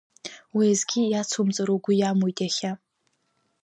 Уеизгьы 0.55 1.01
иацумҵар 1.07 1.69
угәы 1.75 1.93
иамуит 1.95 2.37
иахьа? 2.41 2.71